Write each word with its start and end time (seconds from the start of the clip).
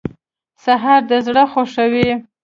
سهار 0.63 1.01
د 1.09 1.11
زړه 1.25 1.43
خوښوي. 1.51 2.09